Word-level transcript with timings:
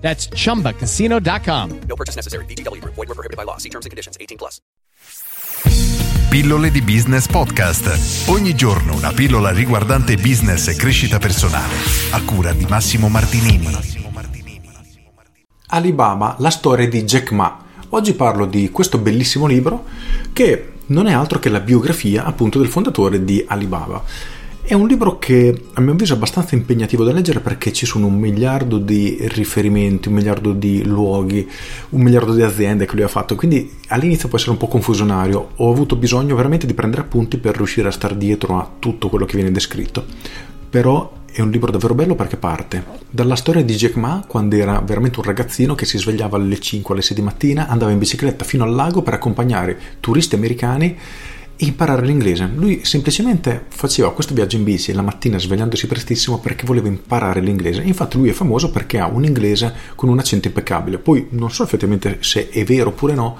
That's 0.00 0.28
chumbacasino.com. 0.28 1.78
No 1.86 1.94
purchase 1.94 2.16
necessary. 2.16 2.44
Group. 2.80 2.94
Void 2.94 3.08
were 3.08 3.14
prohibited 3.14 3.36
by 3.36 3.44
law. 3.44 3.58
See 3.58 3.68
terms 3.68 3.86
and 3.86 3.90
conditions. 3.90 4.16
18 4.18 4.36
plus. 4.36 4.60
Pillole 6.30 6.70
di 6.70 6.80
Business 6.80 7.26
Podcast. 7.26 8.28
Ogni 8.28 8.54
giorno 8.54 8.94
una 8.94 9.12
pillola 9.12 9.50
riguardante 9.50 10.14
business 10.14 10.68
e 10.68 10.76
crescita 10.76 11.18
personale. 11.18 11.74
A 12.12 12.22
cura 12.22 12.52
di 12.52 12.66
Massimo 12.68 13.08
Martinini. 13.08 13.68
Alibaba, 15.72 16.36
la 16.38 16.50
storia 16.50 16.88
di 16.88 17.02
Jack 17.02 17.32
Ma. 17.32 17.64
Oggi 17.90 18.14
parlo 18.14 18.46
di 18.46 18.70
questo 18.70 18.98
bellissimo 18.98 19.46
libro 19.46 19.84
che 20.32 20.74
non 20.86 21.08
è 21.08 21.12
altro 21.12 21.40
che 21.40 21.48
la 21.48 21.60
biografia 21.60 22.24
appunto 22.24 22.58
del 22.58 22.68
fondatore 22.68 23.24
di 23.24 23.44
Alibaba. 23.46 24.02
È 24.70 24.74
un 24.74 24.86
libro 24.86 25.18
che 25.18 25.64
a 25.72 25.80
mio 25.80 25.94
avviso 25.94 26.12
è 26.12 26.16
abbastanza 26.16 26.54
impegnativo 26.54 27.02
da 27.02 27.10
leggere 27.10 27.40
perché 27.40 27.72
ci 27.72 27.86
sono 27.86 28.06
un 28.06 28.14
miliardo 28.14 28.78
di 28.78 29.18
riferimenti, 29.22 30.06
un 30.06 30.14
miliardo 30.14 30.52
di 30.52 30.84
luoghi, 30.84 31.44
un 31.88 32.00
miliardo 32.00 32.32
di 32.32 32.42
aziende 32.42 32.86
che 32.86 32.94
lui 32.94 33.02
ha 33.02 33.08
fatto, 33.08 33.34
quindi 33.34 33.78
all'inizio 33.88 34.28
può 34.28 34.38
essere 34.38 34.52
un 34.52 34.58
po' 34.58 34.68
confusionario. 34.68 35.54
Ho 35.56 35.72
avuto 35.72 35.96
bisogno 35.96 36.36
veramente 36.36 36.66
di 36.66 36.74
prendere 36.74 37.02
appunti 37.02 37.38
per 37.38 37.56
riuscire 37.56 37.88
a 37.88 37.90
stare 37.90 38.16
dietro 38.16 38.60
a 38.60 38.70
tutto 38.78 39.08
quello 39.08 39.24
che 39.24 39.34
viene 39.34 39.50
descritto. 39.50 40.04
Però 40.70 41.14
è 41.32 41.40
un 41.40 41.50
libro 41.50 41.72
davvero 41.72 41.96
bello 41.96 42.14
perché 42.14 42.36
parte 42.36 42.84
dalla 43.10 43.34
storia 43.34 43.64
di 43.64 43.74
Jack 43.74 43.96
Ma 43.96 44.24
quando 44.24 44.54
era 44.54 44.80
veramente 44.80 45.18
un 45.18 45.24
ragazzino 45.24 45.74
che 45.74 45.84
si 45.84 45.98
svegliava 45.98 46.36
alle 46.36 46.60
5 46.60 46.94
alle 46.94 47.02
6 47.02 47.16
di 47.16 47.22
mattina, 47.22 47.66
andava 47.66 47.90
in 47.90 47.98
bicicletta 47.98 48.44
fino 48.44 48.62
al 48.62 48.72
lago 48.72 49.02
per 49.02 49.14
accompagnare 49.14 49.76
turisti 49.98 50.36
americani 50.36 50.96
imparare 51.60 52.04
l'inglese. 52.04 52.48
Lui 52.54 52.80
semplicemente 52.84 53.66
faceva 53.68 54.12
questo 54.12 54.34
viaggio 54.34 54.56
in 54.56 54.64
bici 54.64 54.92
la 54.92 55.02
mattina 55.02 55.38
svegliandosi 55.38 55.86
prestissimo 55.86 56.38
perché 56.38 56.64
voleva 56.64 56.88
imparare 56.88 57.40
l'inglese. 57.40 57.82
Infatti 57.82 58.16
lui 58.16 58.28
è 58.28 58.32
famoso 58.32 58.70
perché 58.70 58.98
ha 58.98 59.06
un 59.06 59.24
inglese 59.24 59.74
con 59.94 60.08
un 60.08 60.18
accento 60.18 60.48
impeccabile. 60.48 60.98
Poi 60.98 61.28
non 61.30 61.50
so 61.50 61.62
effettivamente 61.62 62.18
se 62.20 62.48
è 62.48 62.64
vero 62.64 62.90
oppure 62.90 63.14
no, 63.14 63.38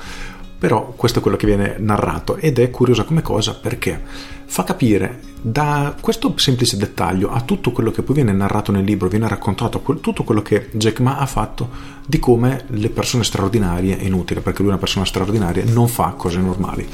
però 0.59 0.93
questo 0.95 1.19
è 1.19 1.23
quello 1.23 1.39
che 1.39 1.47
viene 1.47 1.77
narrato 1.79 2.37
ed 2.37 2.59
è 2.59 2.71
curiosa 2.71 3.05
come 3.05 3.23
cosa 3.23 3.55
perché 3.55 4.03
fa 4.45 4.63
capire 4.65 5.21
da 5.41 5.97
questo 5.99 6.35
semplice 6.37 6.77
dettaglio 6.77 7.31
a 7.31 7.41
tutto 7.41 7.73
quello 7.73 7.91
che 7.91 8.03
poi 8.03 8.17
viene 8.17 8.33
narrato 8.33 8.71
nel 8.71 8.85
libro, 8.85 9.09
viene 9.09 9.27
raccontato 9.27 9.81
tutto 10.01 10.23
quello 10.23 10.43
che 10.43 10.69
Jack 10.73 11.01
Ma 11.01 11.17
ha 11.17 11.27
fatto 11.27 11.71
di 12.05 12.19
come 12.19 12.65
le 12.67 12.91
persone 12.91 13.25
straordinarie, 13.25 13.97
è 13.97 14.05
inutile 14.05 14.41
perché 14.41 14.59
lui 14.59 14.69
è 14.69 14.73
una 14.73 14.81
persona 14.81 15.07
straordinaria, 15.07 15.65
non 15.67 15.89
fa 15.89 16.11
cose 16.11 16.39
normali 16.39 16.87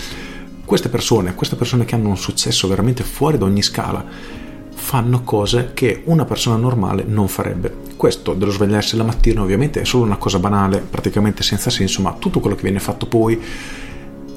queste 0.66 0.88
persone, 0.88 1.34
queste 1.34 1.56
persone 1.56 1.84
che 1.84 1.94
hanno 1.94 2.08
un 2.08 2.16
successo 2.16 2.68
veramente 2.68 3.04
fuori 3.04 3.38
da 3.38 3.44
ogni 3.44 3.62
scala, 3.62 4.04
fanno 4.74 5.22
cose 5.22 5.70
che 5.72 6.02
una 6.04 6.24
persona 6.24 6.56
normale 6.56 7.04
non 7.06 7.28
farebbe. 7.28 7.74
Questo 7.96 8.34
dello 8.34 8.50
svegliarsi 8.50 8.96
la 8.96 9.04
mattina 9.04 9.42
ovviamente 9.42 9.80
è 9.80 9.84
solo 9.84 10.04
una 10.04 10.16
cosa 10.16 10.38
banale, 10.38 10.78
praticamente 10.78 11.42
senza 11.42 11.70
senso, 11.70 12.02
ma 12.02 12.16
tutto 12.18 12.40
quello 12.40 12.56
che 12.56 12.62
viene 12.62 12.80
fatto 12.80 13.06
poi 13.06 13.40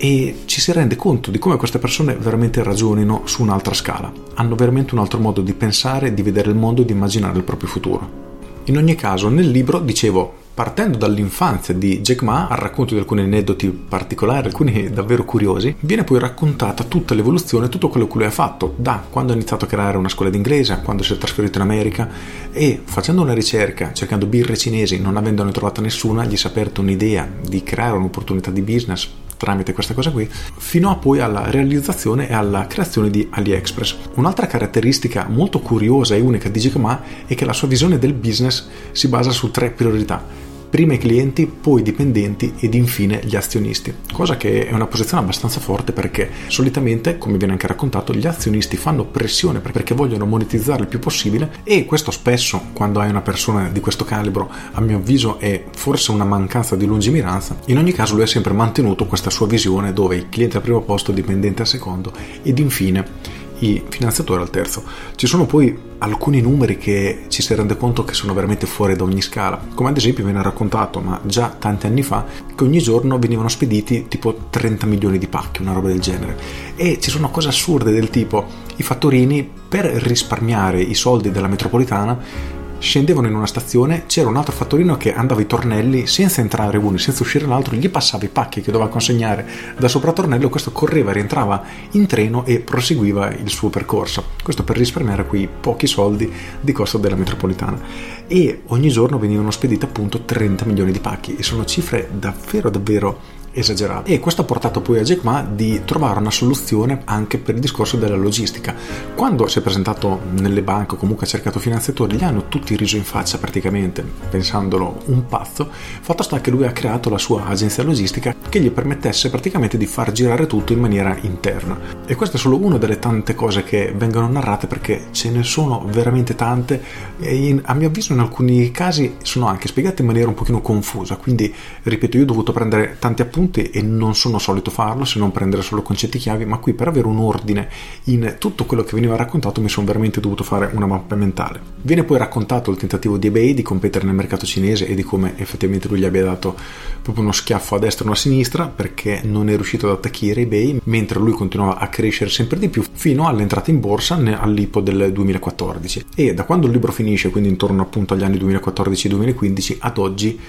e 0.01 0.35
ci 0.45 0.61
si 0.61 0.71
rende 0.71 0.95
conto 0.95 1.29
di 1.29 1.39
come 1.39 1.57
queste 1.57 1.77
persone 1.77 2.15
veramente 2.15 2.63
ragionino 2.63 3.23
su 3.25 3.41
un'altra 3.41 3.73
scala, 3.73 4.09
hanno 4.35 4.55
veramente 4.55 4.93
un 4.93 5.01
altro 5.01 5.19
modo 5.19 5.41
di 5.41 5.53
pensare, 5.53 6.13
di 6.13 6.21
vedere 6.21 6.49
il 6.49 6.55
mondo 6.55 6.83
e 6.83 6.85
di 6.85 6.93
immaginare 6.93 7.37
il 7.37 7.43
proprio 7.43 7.67
futuro. 7.67 8.27
In 8.65 8.77
ogni 8.77 8.95
caso, 8.95 9.27
nel 9.27 9.49
libro, 9.49 9.79
dicevo, 9.79 10.38
partendo 10.59 10.97
dall'infanzia 10.97 11.73
di 11.73 12.01
Jack 12.01 12.21
Ma, 12.21 12.49
al 12.49 12.57
racconto 12.57 12.93
di 12.93 12.99
alcuni 12.99 13.21
aneddoti 13.21 13.69
particolari, 13.69 14.47
alcuni 14.47 14.89
davvero 14.89 15.23
curiosi, 15.23 15.73
viene 15.79 16.03
poi 16.03 16.19
raccontata 16.19 16.83
tutta 16.83 17.13
l'evoluzione, 17.13 17.69
tutto 17.69 17.87
quello 17.87 18.07
che 18.07 18.17
lui 18.17 18.25
ha 18.25 18.29
fatto, 18.29 18.73
da 18.75 19.01
quando 19.09 19.31
ha 19.31 19.35
iniziato 19.35 19.63
a 19.63 19.69
creare 19.69 19.95
una 19.95 20.09
scuola 20.09 20.29
d'inglese, 20.29 20.73
a 20.73 20.79
quando 20.79 21.01
si 21.01 21.13
è 21.13 21.17
trasferito 21.17 21.59
in 21.59 21.63
America 21.63 22.09
e 22.51 22.81
facendo 22.83 23.21
una 23.21 23.31
ricerca, 23.31 23.93
cercando 23.93 24.25
birre 24.25 24.57
cinesi, 24.57 24.99
non 24.99 25.15
avendone 25.15 25.53
trovata 25.53 25.79
nessuna, 25.79 26.25
gli 26.25 26.35
si 26.35 26.45
è 26.45 26.49
aperta 26.49 26.81
un'idea 26.81 27.25
di 27.41 27.63
creare 27.63 27.95
un'opportunità 27.95 28.51
di 28.51 28.61
business 28.61 29.07
tramite 29.37 29.71
questa 29.71 29.93
cosa 29.93 30.11
qui, 30.11 30.27
fino 30.29 30.89
a 30.89 30.97
poi 30.97 31.21
alla 31.21 31.49
realizzazione 31.49 32.27
e 32.27 32.33
alla 32.33 32.67
creazione 32.67 33.09
di 33.09 33.25
AliExpress. 33.31 33.95
Un'altra 34.15 34.45
caratteristica 34.45 35.25
molto 35.29 35.61
curiosa 35.61 36.15
e 36.15 36.19
unica 36.19 36.49
di 36.49 36.59
Jack 36.59 36.75
Ma 36.75 37.01
è 37.25 37.33
che 37.33 37.45
la 37.45 37.53
sua 37.53 37.69
visione 37.69 37.97
del 37.97 38.11
business 38.11 38.67
si 38.91 39.07
basa 39.07 39.31
su 39.31 39.49
tre 39.49 39.69
priorità 39.69 40.48
prima 40.69 40.93
i 40.93 40.97
clienti, 40.97 41.45
poi 41.45 41.81
i 41.81 41.83
dipendenti 41.83 42.53
ed 42.59 42.73
infine 42.73 43.21
gli 43.23 43.35
azionisti, 43.35 43.93
cosa 44.13 44.37
che 44.37 44.67
è 44.67 44.73
una 44.73 44.87
posizione 44.87 45.23
abbastanza 45.23 45.59
forte 45.59 45.91
perché 45.91 46.29
solitamente, 46.47 47.17
come 47.17 47.37
viene 47.37 47.53
anche 47.53 47.67
raccontato, 47.67 48.13
gli 48.13 48.27
azionisti 48.27 48.77
fanno 48.77 49.05
pressione 49.05 49.59
perché 49.59 49.93
vogliono 49.93 50.25
monetizzare 50.25 50.81
il 50.81 50.87
più 50.87 50.99
possibile 50.99 51.57
e 51.63 51.85
questo 51.85 52.11
spesso 52.11 52.67
quando 52.73 52.99
hai 52.99 53.09
una 53.09 53.21
persona 53.21 53.69
di 53.69 53.79
questo 53.79 54.05
calibro 54.05 54.49
a 54.71 54.81
mio 54.81 54.97
avviso 54.97 55.39
è 55.39 55.63
forse 55.75 56.11
una 56.11 56.25
mancanza 56.25 56.75
di 56.75 56.85
lungimiranza, 56.85 57.57
in 57.65 57.77
ogni 57.77 57.91
caso 57.91 58.13
lui 58.13 58.23
ha 58.23 58.27
sempre 58.27 58.53
mantenuto 58.53 59.05
questa 59.05 59.29
sua 59.29 59.47
visione 59.47 59.93
dove 59.93 60.15
il 60.15 60.29
cliente 60.29 60.57
al 60.57 60.63
primo 60.63 60.81
posto, 60.81 61.11
il 61.11 61.17
dipendente 61.17 61.61
al 61.61 61.67
secondo 61.67 62.11
ed 62.43 62.59
infine 62.59 63.37
i 63.59 63.83
finanziatori 63.89 64.41
al 64.41 64.49
terzo. 64.49 64.83
Ci 65.15 65.27
sono 65.27 65.45
poi 65.45 65.87
alcuni 65.99 66.41
numeri 66.41 66.77
che 66.77 67.25
ci 67.27 67.41
si 67.41 67.53
rende 67.55 67.77
conto 67.77 68.03
che 68.03 68.13
sono 68.13 68.33
veramente 68.33 68.65
fuori 68.65 68.95
da 68.95 69.03
ogni 69.03 69.21
scala, 69.21 69.61
come 69.73 69.89
ad 69.89 69.97
esempio 69.97 70.23
viene 70.23 70.41
raccontato, 70.41 70.99
ma 70.99 71.19
già 71.23 71.55
tanti 71.57 71.87
anni 71.87 72.03
fa, 72.03 72.25
che 72.55 72.63
ogni 72.63 72.79
giorno 72.79 73.19
venivano 73.19 73.49
spediti 73.49 74.07
tipo 74.07 74.47
30 74.49 74.85
milioni 74.85 75.17
di 75.17 75.27
pacchi, 75.27 75.61
una 75.61 75.73
roba 75.73 75.89
del 75.89 75.99
genere. 75.99 76.37
E 76.75 76.99
ci 76.99 77.09
sono 77.09 77.29
cose 77.29 77.49
assurde 77.49 77.91
del 77.91 78.09
tipo 78.09 78.45
i 78.77 78.83
fattorini 78.83 79.49
per 79.69 79.85
risparmiare 79.85 80.81
i 80.81 80.95
soldi 80.95 81.31
della 81.31 81.47
metropolitana 81.47 82.57
scendevano 82.79 83.27
in 83.27 83.35
una 83.35 83.45
stazione, 83.45 84.05
c'era 84.07 84.29
un 84.29 84.37
altro 84.37 84.53
fattorino 84.53 84.97
che 84.97 85.13
andava 85.13 85.41
i 85.41 85.45
tornelli 85.45 86.07
senza 86.07 86.41
entrare 86.41 86.77
uno, 86.77 86.97
senza 86.97 87.23
uscire 87.23 87.45
l'altro, 87.45 87.75
gli 87.75 87.89
passava 87.89 88.25
i 88.25 88.29
pacchi 88.29 88.61
che 88.61 88.71
doveva 88.71 88.89
consegnare 88.89 89.47
da 89.77 89.87
sopra 89.87 90.13
tornello, 90.13 90.49
questo 90.49 90.71
correva, 90.71 91.11
rientrava 91.11 91.63
in 91.91 92.07
treno 92.07 92.45
e 92.45 92.59
proseguiva 92.59 93.29
il 93.31 93.49
suo 93.49 93.69
percorso. 93.69 94.23
Questo 94.41 94.63
per 94.63 94.77
risparmiare 94.77 95.25
quei 95.25 95.47
pochi 95.47 95.87
soldi 95.87 96.31
di 96.59 96.71
costo 96.71 96.97
della 96.97 97.15
metropolitana. 97.15 97.79
E 98.27 98.61
ogni 98.67 98.89
giorno 98.89 99.19
venivano 99.19 99.51
spediti 99.51 99.85
appunto 99.85 100.21
30 100.21 100.65
milioni 100.65 100.91
di 100.91 100.99
pacchi 100.99 101.35
e 101.35 101.43
sono 101.43 101.65
cifre 101.65 102.09
davvero 102.11 102.69
davvero 102.69 103.37
esagerato. 103.51 104.09
E 104.09 104.19
questo 104.19 104.41
ha 104.41 104.45
portato 104.45 104.81
poi 104.81 104.99
a 104.99 105.03
Jack 105.03 105.23
Ma 105.23 105.41
di 105.43 105.81
trovare 105.85 106.19
una 106.19 106.31
soluzione 106.31 107.01
anche 107.05 107.37
per 107.37 107.55
il 107.55 107.61
discorso 107.61 107.97
della 107.97 108.15
logistica. 108.15 108.75
Quando 109.15 109.47
si 109.47 109.59
è 109.59 109.61
presentato 109.61 110.21
nelle 110.31 110.61
banche 110.61 110.95
o 110.95 110.97
comunque 110.97 111.25
ha 111.25 111.29
cercato 111.29 111.59
finanziatori, 111.59 112.17
gli 112.17 112.23
hanno 112.23 112.47
tutti 112.47 112.75
riso 112.75 112.95
in 112.95 113.03
faccia 113.03 113.37
praticamente, 113.37 114.03
pensandolo 114.29 115.01
un 115.05 115.25
pazzo. 115.25 115.69
Fatto 115.69 116.23
sta 116.23 116.41
che 116.41 116.51
lui 116.51 116.65
ha 116.65 116.71
creato 116.71 117.09
la 117.09 117.17
sua 117.17 117.45
agenzia 117.45 117.83
logistica 117.83 118.35
che 118.47 118.59
gli 118.59 118.71
permettesse 118.71 119.29
praticamente 119.29 119.77
di 119.77 119.85
far 119.85 120.11
girare 120.11 120.47
tutto 120.47 120.73
in 120.73 120.79
maniera 120.79 121.17
interna. 121.21 121.77
E 122.05 122.15
questa 122.15 122.37
è 122.37 122.39
solo 122.39 122.57
una 122.57 122.77
delle 122.77 122.99
tante 122.99 123.35
cose 123.35 123.63
che 123.63 123.93
vengono 123.95 124.27
narrate 124.27 124.67
perché 124.67 125.07
ce 125.11 125.29
ne 125.29 125.43
sono 125.43 125.85
veramente 125.87 126.35
tante 126.35 126.81
e 127.19 127.35
in, 127.35 127.61
a 127.65 127.73
mio 127.73 127.87
avviso 127.87 128.13
in 128.13 128.19
alcuni 128.19 128.71
casi 128.71 129.15
sono 129.23 129.47
anche 129.47 129.67
spiegate 129.67 130.01
in 130.01 130.07
maniera 130.07 130.29
un 130.29 130.35
pochino 130.35 130.61
confusa. 130.61 131.15
Quindi, 131.15 131.53
ripeto, 131.83 132.17
io 132.17 132.23
ho 132.23 132.27
dovuto 132.27 132.51
prendere 132.51 132.97
tanti 132.99 133.21
appunti 133.21 133.38
appunti 133.39 133.69
e 133.69 133.81
non 133.81 134.15
sono 134.15 134.37
solito 134.37 134.69
farlo 134.69 135.05
se 135.05 135.17
non 135.17 135.31
prendere 135.31 135.61
solo 135.61 135.81
concetti 135.81 136.17
chiavi, 136.17 136.45
ma 136.45 136.57
qui 136.57 136.73
per 136.73 136.89
avere 136.89 137.07
un 137.07 137.19
ordine 137.19 137.69
in 138.05 138.35
tutto 138.37 138.65
quello 138.65 138.83
che 138.83 138.95
veniva 138.95 139.15
raccontato 139.15 139.61
mi 139.61 139.69
sono 139.69 139.85
veramente 139.85 140.19
dovuto 140.19 140.43
fare 140.43 140.69
una 140.73 140.85
mappa 140.85 141.15
mentale. 141.15 141.61
Viene 141.81 142.03
poi 142.03 142.17
raccontato 142.17 142.69
il 142.69 142.77
tentativo 142.77 143.17
di 143.17 143.27
eBay 143.27 143.53
di 143.53 143.61
competere 143.61 144.05
nel 144.05 144.15
mercato 144.15 144.45
cinese 144.45 144.87
e 144.87 144.93
di 144.93 145.03
come 145.03 145.37
effettivamente 145.37 145.87
lui 145.87 145.99
gli 145.99 146.05
abbia 146.05 146.23
dato 146.23 146.55
proprio 147.01 147.23
uno 147.23 147.31
schiaffo 147.31 147.75
a 147.75 147.79
destra 147.79 148.03
e 148.03 148.07
uno 148.07 148.15
a 148.15 148.19
sinistra 148.19 148.67
perché 148.67 149.21
non 149.23 149.49
è 149.49 149.55
riuscito 149.55 149.87
ad 149.87 149.97
attaccare 149.97 150.41
eBay 150.41 150.81
mentre 150.83 151.19
lui 151.19 151.31
continuava 151.31 151.77
a 151.77 151.87
crescere 151.87 152.29
sempre 152.29 152.59
di 152.59 152.67
più 152.67 152.83
fino 152.91 153.27
all'entrata 153.27 153.71
in 153.71 153.79
borsa 153.79 154.15
all'IPO 154.15 154.81
del 154.81 155.11
2014 155.13 156.05
e 156.15 156.33
da 156.33 156.43
quando 156.43 156.67
il 156.67 156.73
libro 156.73 156.91
finisce 156.91 157.29
quindi 157.29 157.49
intorno 157.49 157.81
appunto 157.81 158.13
agli 158.13 158.23
anni 158.23 158.37
2014-2015 158.37 159.77
ad 159.79 159.97
oggi 159.97 160.39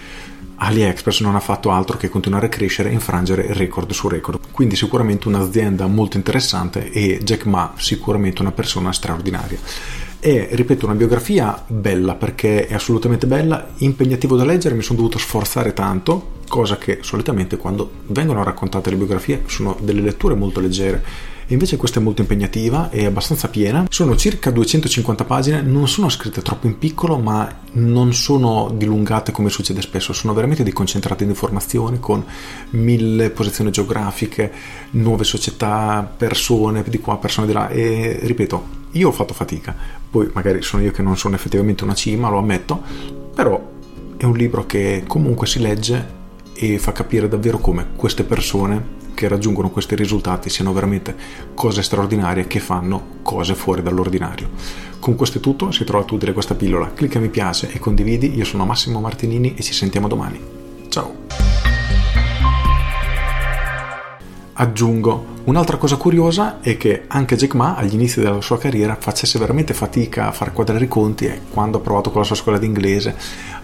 AliExpress 0.62 1.20
non 1.20 1.36
ha 1.36 1.40
fatto 1.40 1.70
altro 1.70 1.96
che 1.96 2.10
continuare 2.10 2.46
a 2.46 2.48
crescere 2.50 2.90
e 2.90 2.92
infrangere 2.92 3.54
record 3.54 3.90
su 3.92 4.08
record. 4.08 4.38
Quindi 4.50 4.76
sicuramente 4.76 5.26
un'azienda 5.28 5.86
molto 5.86 6.18
interessante 6.18 6.90
e 6.90 7.18
Jack 7.22 7.46
Ma 7.46 7.72
sicuramente 7.76 8.42
una 8.42 8.52
persona 8.52 8.92
straordinaria. 8.92 9.58
È, 10.18 10.48
ripeto, 10.50 10.84
una 10.84 10.94
biografia 10.94 11.64
bella 11.66 12.14
perché 12.14 12.66
è 12.66 12.74
assolutamente 12.74 13.26
bella, 13.26 13.70
impegnativo 13.78 14.36
da 14.36 14.44
leggere, 14.44 14.74
mi 14.74 14.82
sono 14.82 14.98
dovuto 14.98 15.16
sforzare 15.16 15.72
tanto, 15.72 16.32
cosa 16.46 16.76
che 16.76 16.98
solitamente 17.00 17.56
quando 17.56 17.90
vengono 18.08 18.42
raccontate 18.42 18.90
le 18.90 18.96
biografie 18.96 19.44
sono 19.46 19.78
delle 19.80 20.02
letture 20.02 20.34
molto 20.34 20.60
leggere 20.60 21.02
Invece 21.50 21.76
questa 21.76 21.98
è 21.98 22.02
molto 22.02 22.20
impegnativa 22.20 22.90
e 22.90 23.06
abbastanza 23.06 23.48
piena. 23.48 23.86
Sono 23.88 24.14
circa 24.14 24.52
250 24.52 25.24
pagine, 25.24 25.62
non 25.62 25.88
sono 25.88 26.08
scritte 26.08 26.42
troppo 26.42 26.68
in 26.68 26.78
piccolo, 26.78 27.18
ma 27.18 27.62
non 27.72 28.14
sono 28.14 28.72
dilungate 28.72 29.32
come 29.32 29.50
succede 29.50 29.82
spesso, 29.82 30.12
sono 30.12 30.32
veramente 30.32 30.62
dei 30.62 30.72
concentrati 30.72 31.24
di 31.24 31.30
informazioni 31.30 31.98
con 31.98 32.24
mille 32.70 33.30
posizioni 33.30 33.72
geografiche, 33.72 34.52
nuove 34.90 35.24
società, 35.24 36.08
persone 36.16 36.84
di 36.86 37.00
qua, 37.00 37.18
persone 37.18 37.48
di 37.48 37.52
là. 37.52 37.68
E 37.68 38.20
ripeto, 38.22 38.64
io 38.92 39.08
ho 39.08 39.12
fatto 39.12 39.34
fatica, 39.34 39.74
poi 40.08 40.30
magari 40.32 40.62
sono 40.62 40.84
io 40.84 40.92
che 40.92 41.02
non 41.02 41.16
sono 41.16 41.34
effettivamente 41.34 41.82
una 41.82 41.94
cima, 41.94 42.28
lo 42.28 42.38
ammetto, 42.38 42.80
però 43.34 43.60
è 44.16 44.24
un 44.24 44.36
libro 44.36 44.66
che 44.66 45.02
comunque 45.04 45.48
si 45.48 45.58
legge 45.58 46.18
e 46.54 46.78
fa 46.78 46.92
capire 46.92 47.26
davvero 47.26 47.58
come 47.58 47.88
queste 47.96 48.22
persone 48.22 48.98
che 49.20 49.28
raggiungono 49.28 49.68
questi 49.68 49.94
risultati 49.94 50.48
siano 50.48 50.72
veramente 50.72 51.14
cose 51.52 51.82
straordinarie 51.82 52.46
che 52.46 52.58
fanno 52.58 53.18
cose 53.20 53.54
fuori 53.54 53.82
dall'ordinario. 53.82 54.48
Con 54.98 55.14
questo 55.14 55.36
è 55.36 55.40
tutto, 55.42 55.70
se 55.72 55.84
trova 55.84 56.06
utile 56.08 56.32
questa 56.32 56.54
pillola, 56.54 56.90
clicca 56.94 57.18
mi 57.18 57.28
piace 57.28 57.70
e 57.70 57.78
condividi. 57.78 58.34
Io 58.34 58.46
sono 58.46 58.64
Massimo 58.64 58.98
Martinini 58.98 59.54
e 59.56 59.62
ci 59.62 59.74
sentiamo 59.74 60.08
domani. 60.08 60.59
Aggiungo, 64.60 65.24
un'altra 65.44 65.78
cosa 65.78 65.96
curiosa 65.96 66.60
è 66.60 66.76
che 66.76 67.04
anche 67.06 67.34
Jack 67.34 67.54
Ma 67.54 67.76
agli 67.76 67.94
inizi 67.94 68.20
della 68.20 68.42
sua 68.42 68.58
carriera 68.58 68.94
facesse 68.94 69.38
veramente 69.38 69.72
fatica 69.72 70.28
a 70.28 70.32
far 70.32 70.52
quadrare 70.52 70.84
i 70.84 70.88
conti 70.88 71.24
e 71.24 71.40
quando 71.50 71.78
ha 71.78 71.80
provato 71.80 72.10
con 72.10 72.20
la 72.20 72.26
sua 72.26 72.36
scuola 72.36 72.58
d'inglese 72.58 73.16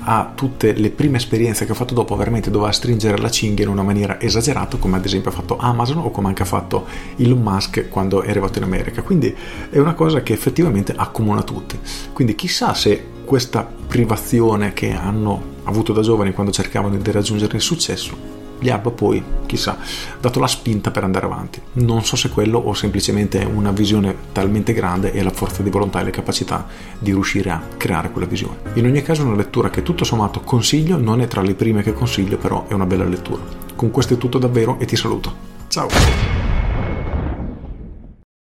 a 0.04 0.32
tutte 0.34 0.72
le 0.72 0.88
prime 0.88 1.18
esperienze 1.18 1.66
che 1.66 1.72
ha 1.72 1.74
fatto 1.74 1.92
dopo 1.92 2.16
veramente 2.16 2.50
doveva 2.50 2.72
stringere 2.72 3.18
la 3.18 3.28
cinghia 3.28 3.66
in 3.66 3.72
una 3.72 3.82
maniera 3.82 4.18
esagerata 4.18 4.78
come 4.78 4.96
ad 4.96 5.04
esempio 5.04 5.28
ha 5.28 5.34
fatto 5.34 5.58
Amazon 5.58 5.98
o 5.98 6.10
come 6.10 6.28
anche 6.28 6.44
ha 6.44 6.46
fatto 6.46 6.86
Elon 7.16 7.42
Musk 7.42 7.90
quando 7.90 8.22
è 8.22 8.30
arrivato 8.30 8.56
in 8.56 8.64
America. 8.64 9.02
Quindi 9.02 9.36
è 9.68 9.78
una 9.78 9.92
cosa 9.92 10.22
che 10.22 10.32
effettivamente 10.32 10.94
accomuna 10.96 11.42
tutti. 11.42 11.78
Quindi 12.14 12.34
chissà 12.34 12.72
se 12.72 13.06
questa 13.26 13.70
privazione 13.86 14.72
che 14.72 14.94
hanno 14.94 15.42
avuto 15.64 15.92
da 15.92 16.00
giovani 16.00 16.32
quando 16.32 16.52
cercavano 16.52 16.96
di 16.96 17.10
raggiungere 17.10 17.56
il 17.56 17.62
successo 17.62 18.45
gli 18.58 18.70
abbia 18.70 18.90
poi, 18.90 19.22
chissà, 19.46 19.78
dato 20.20 20.40
la 20.40 20.46
spinta 20.46 20.90
per 20.90 21.04
andare 21.04 21.26
avanti. 21.26 21.60
Non 21.74 22.04
so 22.04 22.16
se 22.16 22.30
quello 22.30 22.58
o 22.58 22.74
semplicemente 22.74 23.44
una 23.44 23.70
visione 23.70 24.14
talmente 24.32 24.72
grande 24.72 25.12
e 25.12 25.22
la 25.22 25.30
forza 25.30 25.62
di 25.62 25.70
volontà 25.70 26.00
e 26.00 26.04
le 26.04 26.10
capacità 26.10 26.66
di 26.98 27.12
riuscire 27.12 27.50
a 27.50 27.62
creare 27.76 28.10
quella 28.10 28.26
visione. 28.26 28.56
In 28.74 28.86
ogni 28.86 29.02
caso 29.02 29.22
è 29.22 29.24
una 29.24 29.36
lettura 29.36 29.70
che 29.70 29.82
tutto 29.82 30.04
sommato 30.04 30.40
consiglio, 30.40 30.98
non 30.98 31.20
è 31.20 31.26
tra 31.26 31.42
le 31.42 31.54
prime 31.54 31.82
che 31.82 31.92
consiglio, 31.92 32.36
però 32.36 32.66
è 32.66 32.72
una 32.72 32.86
bella 32.86 33.04
lettura. 33.04 33.42
Con 33.74 33.90
questo 33.90 34.14
è 34.14 34.18
tutto 34.18 34.38
davvero 34.38 34.78
e 34.78 34.86
ti 34.86 34.96
saluto. 34.96 35.34
Ciao! 35.68 35.88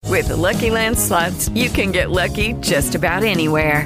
With 0.07 0.27
the 0.27 0.35
Lucky 0.35 0.69
Land 0.69 0.97
slots, 0.97 1.49
you 1.53 1.69
can 1.69 1.91
get 1.91 2.09
lucky 2.09 2.53
just 2.61 2.95
about 2.95 3.23
anywhere. 3.23 3.85